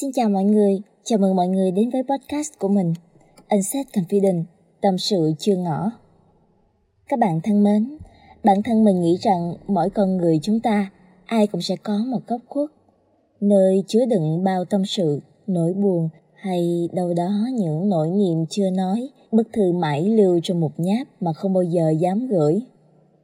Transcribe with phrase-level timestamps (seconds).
[0.00, 2.94] xin chào mọi người, chào mừng mọi người đến với podcast của mình
[3.50, 4.44] Unset Confident,
[4.80, 5.90] tâm sự chưa ngỏ
[7.08, 7.98] Các bạn thân mến,
[8.44, 10.90] bản thân mình nghĩ rằng mỗi con người chúng ta
[11.26, 12.70] ai cũng sẽ có một góc khuất
[13.40, 18.70] nơi chứa đựng bao tâm sự, nỗi buồn hay đâu đó những nỗi niềm chưa
[18.70, 22.62] nói, bức thư mãi lưu trong một nháp mà không bao giờ dám gửi.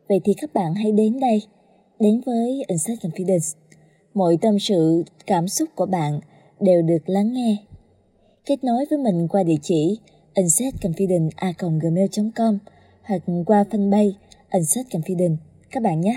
[0.08, 1.42] Vậy thì các bạn hãy đến đây,
[1.98, 3.56] đến với Insight Confidence.
[4.14, 6.20] Mọi tâm sự, cảm xúc của bạn
[6.60, 7.56] đều được lắng nghe.
[8.46, 9.98] Kết nối với mình qua địa chỉ
[10.34, 12.58] insetconfident.gmail.com
[13.02, 14.12] hoặc qua fanpage
[14.50, 15.36] insetconfident
[15.70, 16.14] các bạn nhé.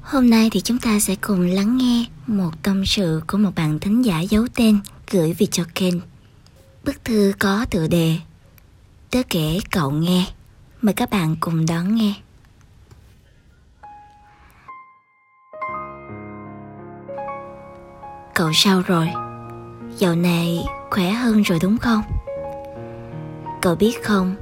[0.00, 3.78] Hôm nay thì chúng ta sẽ cùng lắng nghe một tâm sự của một bạn
[3.78, 4.78] thính giả giấu tên
[5.10, 5.94] gửi về cho kênh.
[6.84, 8.16] Bức thư có tựa đề
[9.10, 10.26] Tớ kể cậu nghe.
[10.80, 12.14] Mời các bạn cùng đón nghe.
[18.40, 19.08] Cậu sao rồi?
[19.96, 22.02] Dạo này khỏe hơn rồi đúng không?
[23.62, 24.36] Cậu biết không,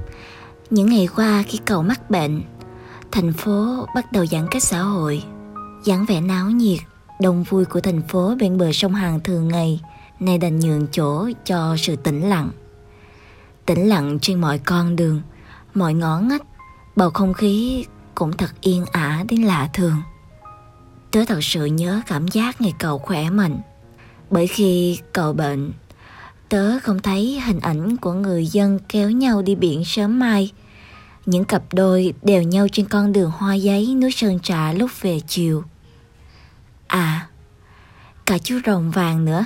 [0.69, 2.41] những ngày qua khi cậu mắc bệnh,
[3.11, 5.23] thành phố bắt đầu giãn cách xã hội
[5.83, 6.79] dáng vẻ náo nhiệt
[7.21, 9.81] đông vui của thành phố bên bờ sông Hàn thường ngày
[10.19, 12.49] nay đành nhường chỗ cho sự tĩnh lặng
[13.65, 15.21] tĩnh lặng trên mọi con đường
[15.73, 16.43] mọi ngõ ngách
[16.95, 20.01] bầu không khí cũng thật yên ả đến lạ thường
[21.11, 23.61] tớ thật sự nhớ cảm giác ngày cậu khỏe mạnh
[24.29, 25.71] bởi khi cậu bệnh
[26.49, 30.51] tớ không thấy hình ảnh của người dân kéo nhau đi biển sớm mai
[31.29, 35.19] những cặp đôi đều nhau trên con đường hoa giấy núi Sơn Trà lúc về
[35.27, 35.63] chiều.
[36.87, 37.27] À,
[38.25, 39.45] cả chú rồng vàng nữa.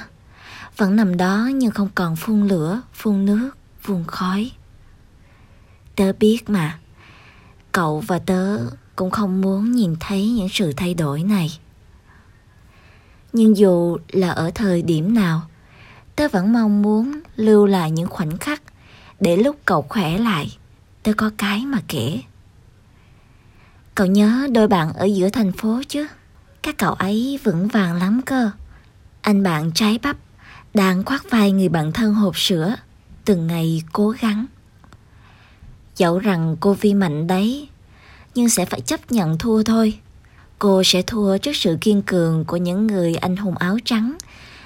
[0.78, 3.50] Vẫn nằm đó nhưng không còn phun lửa, phun nước,
[3.82, 4.52] phun khói.
[5.96, 6.80] Tớ biết mà,
[7.72, 8.58] cậu và tớ
[8.96, 11.60] cũng không muốn nhìn thấy những sự thay đổi này.
[13.34, 15.42] Nhưng dù là ở thời điểm nào,
[16.16, 18.62] tớ vẫn mong muốn lưu lại những khoảnh khắc
[19.20, 20.58] để lúc cậu khỏe lại
[21.04, 22.22] tớ có cái mà kể.
[23.96, 26.08] Cậu nhớ đôi bạn ở giữa thành phố chứ?
[26.62, 28.52] Các cậu ấy vững vàng lắm cơ.
[29.22, 30.18] Anh bạn trái bắp
[30.74, 32.76] đang khoác vai người bạn thân hộp sữa
[33.26, 34.46] từng ngày cố gắng.
[35.96, 37.70] Dẫu rằng cô vi mạnh đấy
[38.36, 40.00] nhưng sẽ phải chấp nhận thua thôi
[40.64, 44.18] cô sẽ thua trước sự kiên cường của những người anh hùng áo trắng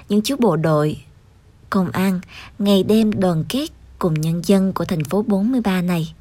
[0.08, 0.96] những chú bộ đội
[1.70, 2.20] công an
[2.58, 3.66] ngày đêm đoàn kết
[3.98, 6.14] cùng nhân dân của thành phố 43 này.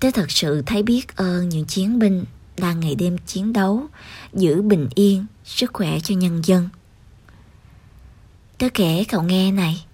[0.00, 2.24] tôi thật sự thấy biết ơn những chiến binh
[2.58, 3.86] đang ngày đêm chiến đấu,
[4.32, 6.68] giữ bình yên, sức khỏe cho nhân dân.
[8.58, 9.84] tôi kể cậu nghe này.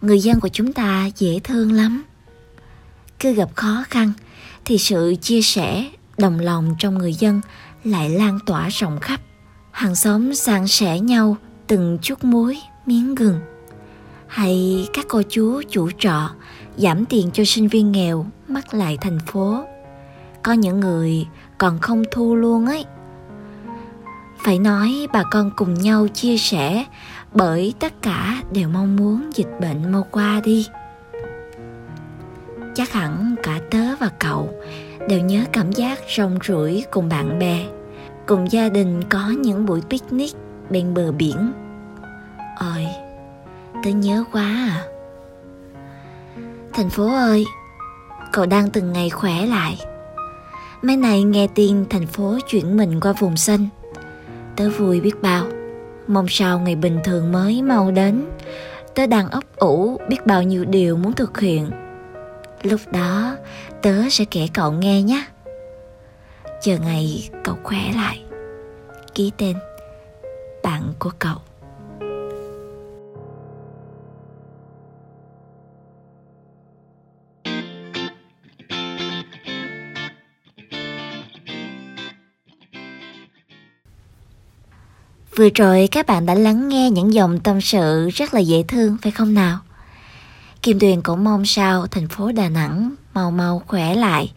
[0.00, 2.04] Người dân của chúng ta dễ thương lắm.
[3.20, 4.12] Cứ gặp khó khăn
[4.64, 7.40] thì sự chia sẻ, đồng lòng trong người dân
[7.84, 9.20] lại lan tỏa rộng khắp.
[9.70, 11.36] Hàng xóm san sẻ nhau
[11.66, 13.40] từng chút muối, miếng gừng.
[14.26, 16.30] Hay các cô chú chủ trọ
[16.76, 19.64] giảm tiền cho sinh viên nghèo mắc lại thành phố
[20.42, 21.26] có những người
[21.58, 22.84] còn không thu luôn ấy
[24.38, 26.84] phải nói bà con cùng nhau chia sẻ
[27.32, 30.68] bởi tất cả đều mong muốn dịch bệnh mau qua đi
[32.74, 34.54] chắc hẳn cả tớ và cậu
[35.08, 37.66] đều nhớ cảm giác rong ruổi cùng bạn bè.
[38.26, 40.32] Cùng gia đình có những buổi picnic
[40.70, 41.52] bên bờ biển.
[42.60, 42.86] Ôi
[43.84, 44.84] tớ nhớ quá à.
[46.72, 47.44] Thành phố ơi,
[48.32, 49.78] cậu đang từng ngày khỏe lại.
[50.82, 53.68] Mấy này nghe tin thành phố chuyển mình qua vùng xanh.
[54.56, 55.46] Tớ vui biết bao.
[56.08, 58.24] Mong sao ngày bình thường mới mau đến.
[58.94, 61.70] Tớ đang ấp ủ biết bao nhiêu điều muốn thực hiện
[62.64, 63.36] lúc đó,
[63.82, 65.24] tớ sẽ kể cậu nghe nhé.
[66.62, 68.22] Chờ ngày cậu khỏe lại.
[69.14, 69.56] Ký tên,
[70.62, 71.36] bạn của cậu.
[85.36, 88.96] Vừa rồi các bạn đã lắng nghe những dòng tâm sự rất là dễ thương,
[89.02, 89.58] phải không nào?
[90.64, 94.32] Kim Tuyền cũng mong sao thành phố Đà Nẵng mau mau khỏe lại,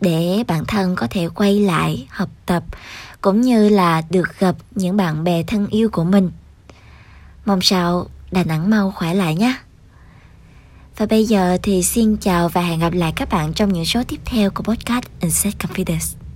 [0.00, 2.64] để bản thân có thể quay lại học tập,
[3.20, 6.30] cũng như là được gặp những bạn bè thân yêu của mình.
[7.44, 9.54] Mong sao Đà Nẵng mau khỏe lại nhé.
[10.96, 14.02] Và bây giờ thì xin chào và hẹn gặp lại các bạn trong những số
[14.08, 16.29] tiếp theo của podcast Insight Confidence.